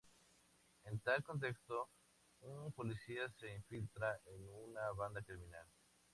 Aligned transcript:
En 0.85 0.99
tal 1.01 1.21
contexto, 1.21 1.91
un 2.39 2.71
policía 2.73 3.29
se 3.39 3.53
infiltra 3.53 4.19
en 4.25 4.49
una 4.51 4.89
banda 4.93 5.21
criminal. 5.21 5.67